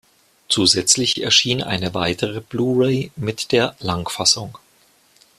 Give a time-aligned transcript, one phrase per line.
[0.49, 4.57] Zusätzlich erschien eine weitere Blu-ray mit der Langfassung.